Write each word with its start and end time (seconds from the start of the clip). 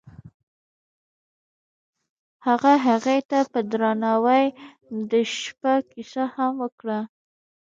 هغه 2.47 2.73
هغې 2.87 3.19
ته 3.29 3.39
په 3.51 3.59
درناوي 3.69 4.45
د 5.11 5.11
شپه 5.37 5.73
کیسه 5.91 6.23
هم 6.35 6.53
وکړه. 6.63 6.99